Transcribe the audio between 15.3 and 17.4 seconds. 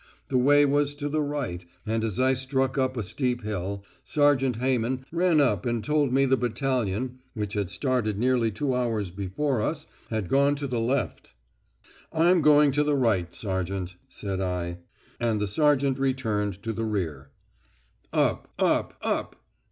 the sergeant returned to the rear.